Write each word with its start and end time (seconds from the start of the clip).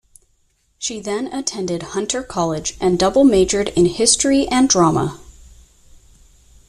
She 0.79 0.99
then 0.99 1.27
attended 1.31 1.83
Hunter 1.93 2.23
College 2.23 2.75
and 2.81 2.97
double 2.97 3.23
majored 3.23 3.69
in 3.75 3.85
history 3.85 4.47
and 4.47 4.67
drama. 4.67 5.19